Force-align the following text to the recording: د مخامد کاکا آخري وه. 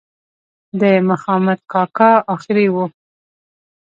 د 0.79 0.83
مخامد 1.09 1.59
کاکا 1.71 2.11
آخري 2.35 2.67
وه. 2.73 2.85